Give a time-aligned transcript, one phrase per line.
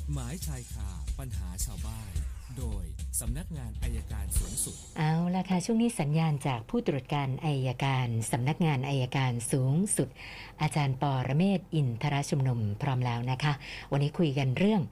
[0.00, 2.12] ฎหมายชายคาปัญหาชาวบ้าน
[2.58, 2.84] โดย
[3.20, 10.08] สำนักงานอายการสูงสุด เอาละค่ะ ช่วงนี้สัญญาณจากผู้ตรวจการอายการสำนักงานอายการสูงสุด
[10.62, 13.52] อาจารย์ปอระเมศวร์อินทรชุมนุมพร้อมแล้วนะคะ
[13.92, 14.82] วันนี้คุยกันเรื่อง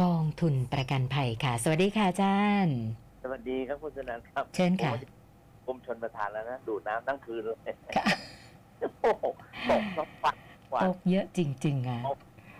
[0.00, 2.76] กองทุนประกันภัยค่ะ สวัสดีค่ะอาจารย์
[3.22, 4.92] สวัสดีครับคุณสนันครับ เชิญค่ะ
[5.66, 7.56] ผมชนประธานแล้วนะดูดน้ำทั้งคืนเลย
[7.96, 8.04] ค่ะ
[9.02, 9.24] โอ้โห
[9.70, 10.36] ตกทั้งวัน
[10.72, 12.00] วัตนกเยอะจริง ๆ อะ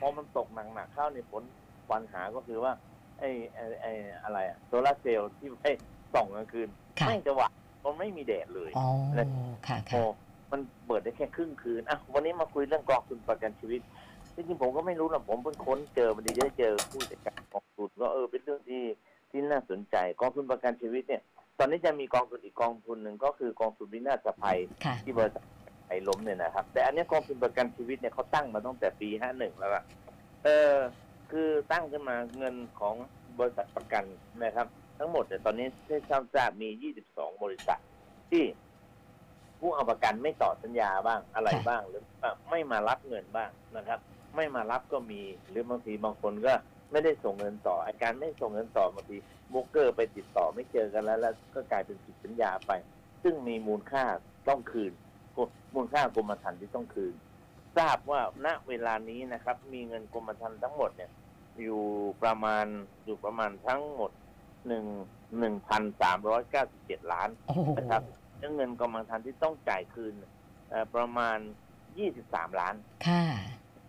[0.01, 1.43] พอมันตกหนักๆเข้าในผล
[1.91, 2.73] ปัญหาก็คือว่า
[3.19, 3.93] ไอ้ไอ้ไอ้
[4.23, 5.73] อะไรอะโซลาร์เซลล์ที่ให้
[6.15, 6.69] ส่องกลางคืน
[7.01, 7.49] ค่ะ ไม่จะหวะ
[7.85, 8.89] มันไม่มีแดดเลย อ๋อ
[9.69, 10.17] ค่ะโอ้ค่ะ
[10.53, 13.81] มันเปิดได้แค่ครึ่งคืนอะวันนี้มาคุยเรื่องกองทุนประกันชีวิต
[14.35, 18.83] จริงๆผมก็ไม่รู้หรอกผมเพิ่งค้นเจอมันดีได้เจอผู้จัดการกองทุนก็เออเป็นเรื่องที่
[19.31, 21.23] ที่น่าสนใจกองทุนประกันชีวิตเนี่ย
[21.59, 25.45] ตอนนี้จะมีกองทุนอีกกองทุนหนึ่งก็คือกองทุนวินาศภัย ค่ะ ที่บริษัท
[25.89, 29.85] ไอ้ล้มเนี่ยนะครับ แต่อันนี้กองทุนประกันชีวิตเนี่ยเขาตั้งมาตั้งแต่ปีห้าหนึ่งแล้วล่ะ
[30.45, 30.75] เออ
[31.31, 32.95] คือตั้งขึ้นมาเงินของ
[33.39, 34.05] บริษัทประกัน
[34.45, 34.67] นะครับ
[34.99, 37.81] ทั้งหมดเนี่ตอนนี้ที่ทราบทราบมี 22 บริษัท
[38.31, 38.45] ที่
[39.61, 42.05] ผู้เอาประกันไม่ต่อสัญญาบ้างอะไรบ้างหรือ
[42.51, 44.01] ไม่มารับเงินบ้างนะครับ
[44.37, 46.55] ไม่มารับก็มีหรือบางทีบางคนก็
[46.91, 49.17] ไม่ได้ส่งเงินต่ออาการไม่ส่งเงินต่อบางที
[49.51, 52.73] โบรกเกอร์ไปติดต่อไม่เจอกันแล้ว แล้วก็กลายเป็นผิดสัญญาไป
[53.23, 54.05] ซึ่งมีมูลค่า
[54.49, 54.93] ต้องคืน
[55.75, 57.15] มูลค่ากรมธรรม์ที่ต้องคืน
[57.77, 61.11] ทราบว่าณเวลานี้นะครับ มีเงินกรมธรรม์ทั้งหมดเนี่ย
[61.63, 61.83] อยู่
[62.23, 62.67] ประมาณ
[63.05, 64.11] อยู่ประมาณทั้งหมด
[64.67, 64.85] หนึ่ง
[65.39, 68.03] หนึ่งพันสามร้อยเก้าสิบเจ็ดล้านโอ้โหนะครับ
[68.39, 70.15] แล้วเงินกรมธรรม์ที่ต้องจ่ายคืน
[70.69, 71.39] เอ่อประมาณ
[71.99, 72.75] ยี่สิบสามล้าน
[73.07, 73.25] ค่ะ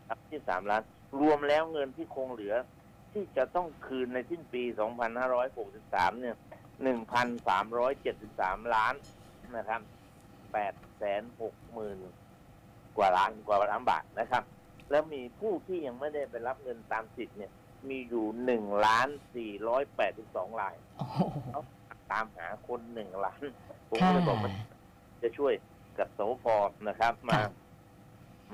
[0.08, 0.82] ครับยี่สามล้าน
[1.20, 2.56] รวมแล้วเงินที่คงเหลือ
[3.14, 6.36] ที่จะต้องคืนในสิ้นปีสองพันห้าร้อยหกสิบสามเนี่ย
[6.84, 8.94] หนึ่งพันสามร้อยเจ็ดสิบสามล้าน
[9.58, 9.82] นะครับ
[10.54, 12.14] แปดแสนหกหมื่นก
[13.00, 14.44] ว่าล้านกว่าล้านบาทนะครับ
[14.92, 17.52] แล้วมีผู้ที่ยังไม่ได้ไปรับเงินตามสิทธิ์เนี่ย
[17.89, 21.20] มีอยู่หนึ่งล้านสี่ร้อยแปดสิบสองรายโอ้โห
[22.11, 23.44] ตามหาคนหนึ่งล้าน
[23.89, 24.53] ผมค่ะก็เลยบอกมัน
[25.23, 25.54] จะช่วย
[25.98, 26.45] กับสพ
[26.88, 27.52] นะครับ มาค่ะ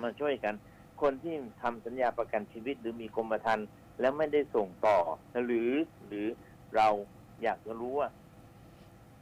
[0.04, 0.56] มาช่วยกัน
[1.02, 3.68] คนที่ทำสัญญาประกันชีวิตหรือมีกรมธรรม์
[4.00, 4.98] แล้วไม่ได้ส่งต่อ
[5.46, 5.72] หรือ
[6.08, 6.28] หรือ
[6.76, 6.88] เรา
[7.44, 8.10] อยากจะรู้ว่า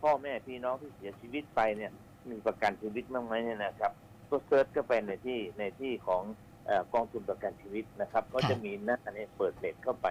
[0.01, 1.91] พ่อแม่พี่น้องที่เสียชีวิตไปเนี่ย
[2.29, 3.91] มีประกันชีวิตบ้างไหมเนี่ยนะครับ
[4.33, 6.23] ก็เซิร์ชก็ไปในที่ในที่ของ
[6.65, 10.07] เออกองทุนประกันชีวิตนะครับ ก็จะมีหน้าเนี่ยเปิดเน็ตเข้าไป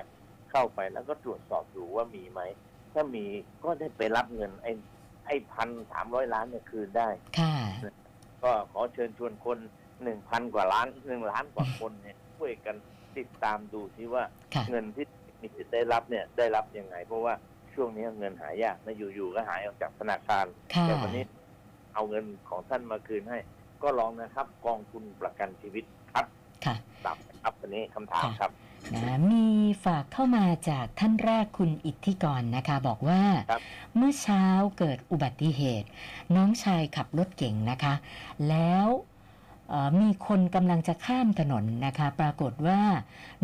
[0.50, 2.40] เข้าไปแล้วก็ตรวจสอบดูว่ามีไหม
[2.92, 3.24] ถ้ามี
[3.64, 4.72] ก็ได้ไปรับเงินไอ้
[5.26, 7.54] ไอ้พันสามร้อยล้านเนี่ยคืนได้ค่ะ
[8.42, 9.58] ก็ขอเชิญชวนคน
[10.02, 12.76] หนึ่งพันกว่าล้านหนึ่งล้านกว่าคนเนี่ยช่วยกัน
[13.18, 15.06] ติดตามดูซิว่าค่ะเงินที่
[15.40, 17.34] มีสิทธิ์ได้รับเนี่ยได้รับยังไง เพราะว่า
[17.74, 21.24] ช่วงนี้เงินหายากนะอยู่ๆก็หายออกจากธนาคารค่ะแต่วันนี้
[21.94, 23.38] เอาเงินของท่านมาคืนให้
[23.82, 26.26] ก็ลองนะครับ กองทุนประกันชีวิตครับ
[26.64, 26.74] ค่ะ
[27.06, 28.50] ตับครับวันนี้คำถามครับ
[28.94, 29.46] นะมี
[29.84, 33.60] ฝากเข้ามาจากท่านแรกคุณอิทธิกรนะคะ บอกว่าครับ
[33.96, 34.44] เมื่อเช้า
[34.78, 35.88] เกิดอุบัติเหตุ
[36.36, 37.94] น้องชายขับรถเก่งนะคะ
[38.48, 38.86] แล้ว
[39.68, 42.80] เอ่อมีคนกำลังจะข้ามถนนนะคะ ปรากฏว่า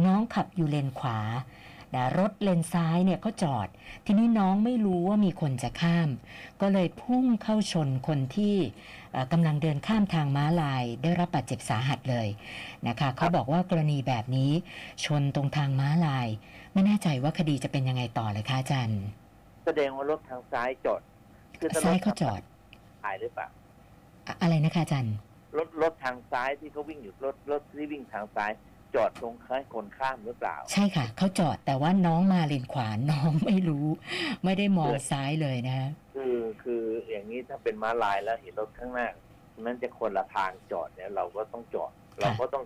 [0.07, 1.19] น้องขับอยู่เลนขวา
[1.95, 3.69] นะรถเลนซ้ายเนี่ยก็จอด
[4.07, 6.09] ทีนี้น้องไม่รู้ว่ามีคนจะข้าม
[6.61, 8.57] ก็เลยพุ่งเข้าชนคนที่
[9.13, 12.29] เอ่อกำลังเดินข้ามทางม้าลาย ได้รับบาดเจ็บสาหัสเลย
[12.89, 14.51] นะคะเขาบอกว่ากรณีแบบนี้
[15.05, 16.29] ชนตรงทางม้าลาย
[16.73, 19.01] ไม่แน่ใจว่าคดีจะเป็นยังไงต่อเลยคะอาจารย์
[19.67, 21.01] แสดงว่ารถทางซ้ายจอด
[21.59, 22.41] คือถ้ารซ้ายถเขาจอด
[23.05, 23.49] หายหรือเปล่า
[24.27, 25.15] อะอะไรนะคะอาจารย์
[25.59, 28.53] รถรถทางซ้ายที่เขาวิ่งอยู่รถรถที่วิ่งทางซ้าย
[28.95, 33.87] จอดตรงคล้ายคนข้ามหรือเปล่า ใช่ค่ะ เขาจอดแต่ว่าน้องมาเลนขวาน้องไม่รู้
[34.45, 39.09] ไม่ได้มองซ้ายเลยนะฮะคือคืออย่างนี้ถ้าเป็นม้าลายแล้วเห็นรถข้างหน้า
[39.65, 42.65] มันจะคนละทางจอดเนี่ย เราก็ต้องจอด เราก็ต้อง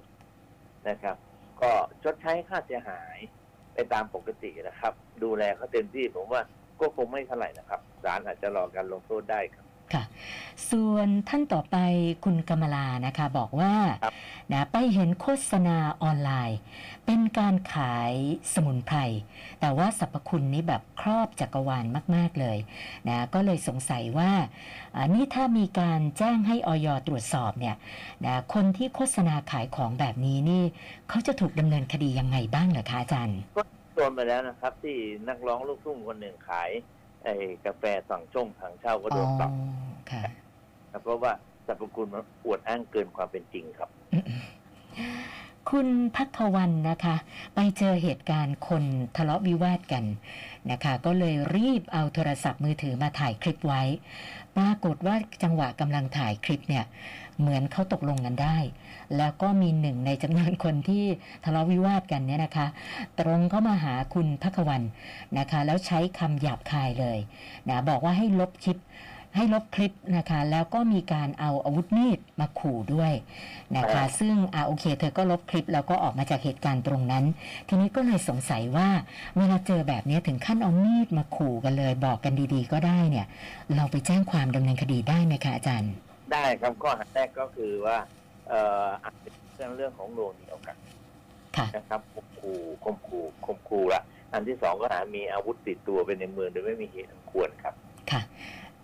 [0.88, 1.16] นะครับ
[1.62, 1.70] ก็
[2.02, 3.16] ชดใช้ค่าเสียหาย
[3.74, 6.42] ไปตามปกตินะครับ ดูแลเขาเต็มที่ผมว่า
[6.80, 9.71] ก็คงไม่เท่าไหร่นะครับศาลอาจจะรอการลงโทษได้ครับค่ะ
[10.70, 11.76] ส่วนท่านต่อไป
[12.24, 13.74] คุณกำมลานะคะบอกว่า
[14.04, 14.14] ครับ
[14.52, 16.58] นะไปเห็นโฆษณาออนไลน์
[17.06, 18.12] เป็นการขาย
[18.54, 18.98] สมุนไพร
[19.60, 21.84] แต่ว่าสรรพคุณนี้แบบครอบจักรวาล
[22.14, 22.58] มาก ๆ เลย
[23.08, 24.32] นะก็เลยสงสัยว่า
[24.98, 27.76] อันนี้ถ้ามีการแจ้งให้ออยตรวจสอบเนี่ย
[28.24, 30.62] นะคนที่โฆษณาขายของแบบนี้นี่
[31.08, 33.38] เขาจะถูกดำเนินคดียังไงบ้างเหรอคะอาจารย์
[33.94, 34.96] โดนไปแล้วนะครับที่
[35.28, 36.70] นักร้องลูกทุ่งคนหนึ่งขาย
[37.24, 37.34] ไอ้
[37.64, 39.50] กาแฟสั่งช่งทางเช่าก็โดนปรับ
[40.12, 40.22] ค่ะ
[40.92, 41.32] นะเพราะว่า
[41.66, 43.88] สรรพคุณมันอวดอ้างเกินความเป็นจริงครับ
[45.70, 47.16] คุณพักวันนะคะ
[47.54, 48.84] ไปเจอเหตุการณ์คน
[49.16, 50.04] ทะเลาะวิวาทกัน
[50.70, 53.82] นะคะ ก็เลยรีบเอาโทรศัพท์มือถือมาถ่ายคลิปไว้
[54.56, 56.84] ปรากฏว่าจังหวะกำลังถ่ายคลิปเนี่ย
[57.40, 58.56] เหมือนเขาตกลงกันได้
[59.16, 61.04] แล้วก็มีหนึ่งในจำนวนคนที่
[61.44, 62.66] ทะเลาะวิวาทกันเนี่ยนะคะ
[63.20, 64.82] ตรงเข้ามาหาคุณพักวัน
[65.38, 67.18] นะคะ แล้วใช้คำหยาบคายเลย
[67.68, 68.78] นะบอกว่าให้ลบคลิป
[69.36, 73.12] ให้ลบคลิปนะคะ แล้วก็มีการเอาอาวุธมีดมาขู่ด้วย
[73.76, 77.24] นะคะ ซึ่งอ่าโอเค เธอก็ลบคลิปแล้วก็ออกมาจากเหตุการณ์ตรงนั้น
[77.68, 78.88] ทีนี้ก็เลยสงสัยว่า
[79.36, 83.26] เวลาเจอแบบนี้ถึงขั้นเอามีดมาขู่กันเลย บอกกันดีๆ ก็ได้เนี่ย
[83.76, 85.92] เราไปแจ้งความดำเนินคดีได้ไหมคะอาจารย์
[86.32, 87.98] ได้ครับข้อหาแรกก็คือว่า
[88.48, 90.76] เอ่ออาจจะเป็นเรื่องของโลเหนียวกัน
[91.56, 94.02] ค่ะ นะครับข่มขู่ข่มขู่ข่มขู่ละ
[94.32, 97.74] อันที่สองก็หามีอาวุธติดตัวไปในเมืองโดยไม่มีเหตุอันควรครับ
[98.10, 98.22] ค่ะ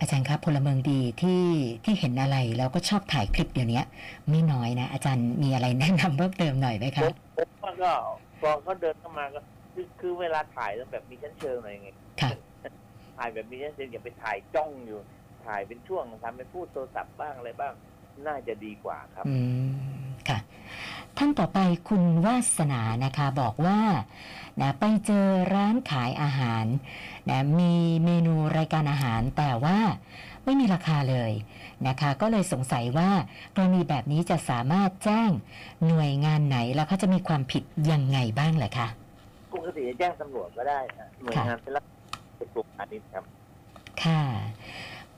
[0.00, 1.44] อาจารย์ครับพลเมืองดีที่
[1.84, 3.82] ที่เห็นอะไรแล้วก็ชอบถ่ายคลิปเดี๋ยวนี้
[4.30, 7.92] ไม่น้อยนะ อาจารย์มีอะไรแนะนำเพิ่มเติมหน่อยไหมผคะมผมว่าก็
[8.40, 9.40] พอเขาเดินเข้ามาก็
[9.74, 11.90] คือคือเวลาถ่ายต้องแบบมีชั้นเชิงหน่อยไง
[12.20, 12.30] ค่ะ
[13.16, 15.00] ถ่ายแบบมีชั้นเชิงอย่าไปถ่ายจ้องอยู่
[15.46, 17.72] ถ่ายเป็นช่วงทำเป็นพูดโทรศัพท์บ้างอะไรบ้าง
[18.26, 19.36] น่าจะดีกว่าครับอื
[19.66, 19.87] มค่ะ
[21.18, 23.80] ท่านต่อไปคุณวาสนานะคะบอกว่า
[24.60, 26.64] นะไปเจอร้านขายอาหาร
[27.28, 27.74] นะมี
[28.04, 29.78] เมนูรายการอาหารแต่ว่า
[30.44, 31.32] ไม่มีราคาเลย
[31.86, 33.10] นะคะ ก็เลยสงสัยว่า
[33.54, 35.30] กรณีแบบนี้จะสามารถแจ้ง
[35.86, 38.88] หน่วยงานไหนแล้วเขาจะมีความผิดยังไงบ้างเหรอคะ
[39.54, 41.84] ปกติจะแจ้งตำรวจก็ได้ฮะหน่วยค่ะงานเป็นรัฐ
[42.38, 43.24] กระทรวงพาณิชย์ครับ
[44.04, 44.22] ค่ะ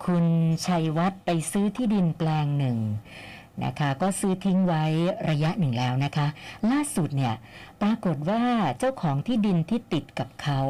[0.05, 0.27] คุณ
[0.67, 2.79] ชัยวัฒน์ไปซื้อที่ดินแปลงหนึ่ง
[3.65, 4.85] นะคะ ก็ซื้อทิ้งไว้
[5.31, 6.27] ระยะหนึ่งแล้วนะคะ
[6.71, 7.35] ล่าสุดเนี่ย
[7.83, 8.43] ปรากฏว่า
[8.79, 10.61] เจ้าของที่ดินที่ติดกับเขา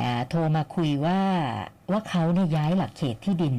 [0.00, 1.20] นะโทรมาคุยว่า
[1.90, 3.56] ว่าเขาเนี่ยย้ายหลักเขตที่ดิน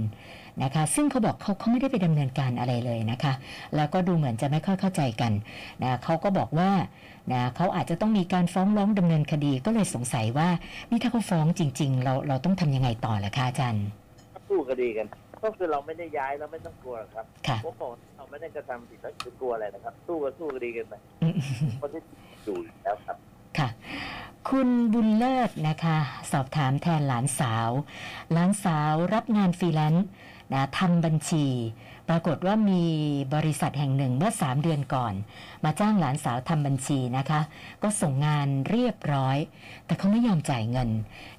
[0.64, 3.34] นะคะซึ่งเขาบอกเขาเขาไม่ได้ไปดำเนินการอะไรเลยนะคะ
[3.76, 5.32] แล้วก็ดูเหมือนจะไม่ค่อยเข้าใจกัน
[5.84, 6.72] นะเขาก็บอกว่า
[7.32, 10.50] นะเขาอาจจะต้องมีการฟ้องร้องดำเนินคดีก็เลยสงสัยว่า
[10.90, 13.86] นี่ถ้าเขาฟ้องจริง ๆ เราเราต้องทำยังไงต่อล่ะคะอาจารย์
[14.48, 15.08] สู้คดีกัน
[15.44, 20.94] ก็คือเราไม่ได้ย้ายเราไม่ต้องกลัวหรอกครับค่ะผมบอกเราไม่ได้กระทำผิดแล้วจะกลัวอะไรนะครับ สู้ก็สู้คดีกันไป
[21.24, 21.34] อืม
[21.78, 22.02] เพราะที่
[22.44, 23.18] อยู่แล้วครับ
[23.58, 23.70] ค่ะ
[24.50, 25.98] คุณบุญเลิศนะคะ
[26.32, 27.70] สอบถามแทนหลานสาว
[28.34, 30.08] หลานสาวรับงานฟรีแลนซ์
[30.54, 31.46] นะทำบัญชี
[32.10, 32.84] ปรากฏว่ามี
[33.36, 35.14] บริษัทแห่งหนึ่งเมื่อ 3 เดือนก่อน
[35.64, 37.42] มาจ้างหลานสาวทำบัญชีนะคะ
[37.84, 39.38] ก็ส่งงานเรียบร้อย
[39.86, 40.90] แต่เขาไม่ยอมจ่ายเงิน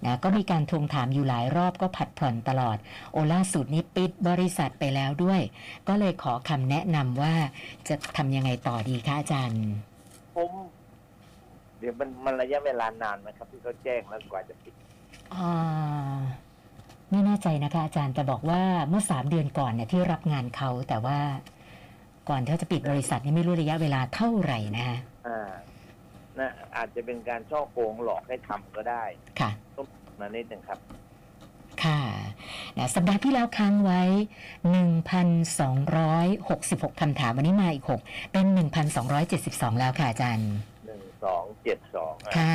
[0.05, 2.77] นะก็มีการทวงถามอยู่หลายรอบก็ผัดผ่อนตลอด
[3.13, 5.41] โอล่าสุดนี้ปิดบริษัทไปแล้วด้วย
[5.89, 7.35] ก็เลยขอคำแนะนำว่า
[7.89, 9.63] จะทำยังไงต่อดีคะอาจารย์
[10.37, 10.51] ผม
[11.79, 14.75] เดี๋ยวมันมันระยะเวลานานไหมครับที่เขาแจ้งแล้วกว่าจะปิด
[15.35, 16.19] อ่า
[17.11, 21.19] ไม่แน่ใจนะคะ อาจารย์แต่บอกว่าเมื่อสามเดือนก่อนเนี่ยที่รับงานเขาแต่ว่า
[22.29, 25.51] ก่อนที่เขาจะปิดบริษัทนี่ไม่รู้ระยะเวลาเท่าไหร่นะฮะอ่า
[26.39, 29.05] นะอาจจะเป็นการช่อโกงหลอกให้ทำก็ได้
[29.41, 29.51] ค่ะ
[30.21, 30.79] มานิดหนึ่งครับ
[31.85, 32.01] ค่ะ
[32.79, 34.03] นะสัปดาห์ที่แล้วค้างไว้
[35.31, 38.47] 1,266คำถามวันนี้มาอีก 6 เป็น
[39.13, 40.51] 1,272 แล้วค่ะอาจารย์
[40.87, 42.55] หนึ่งสองเจ็ดสองค่ะ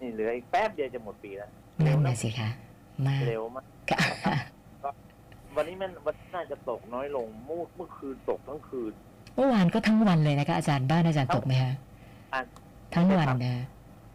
[0.00, 1.50] นี่เหลืออีกแป๊บเดียวจะหมดปีแล้ว
[1.86, 2.48] นั่นนะสิคะ
[3.08, 4.00] มากเร็วมากค่ะ
[5.56, 8.92] วันนี้มันวันนี้น่าจะตกน้อยลงเมื่อเมื่อคืนตกทั้งคืน
[9.34, 11.72] เมื่อวานก็ทั้งวันเลยนะคะอาจารย์บ้านอาจารย์ตกไหมคะ
[12.34, 12.40] อะ
[12.94, 13.54] ทั้งวันนะ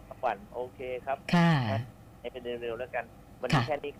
[0.10, 1.52] ทั้งวันโอเคครับค่ะ
[2.22, 3.04] ให้เป็นเร็วๆแล้วกัน
[3.42, 3.92] วันนี้ค่ะ แค่นี้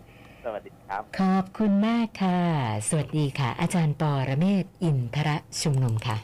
[0.44, 2.40] สวัสดีครับ ขอบคุณมากค่ะ
[2.88, 6.16] สวัสดีค่ะ อาจารย์ปอระเมศวร์อินทระชุมนุมค่ะ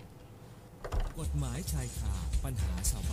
[1.19, 2.13] กฎหมายชายคา
[2.45, 3.11] ปัญหาชาวบ้าน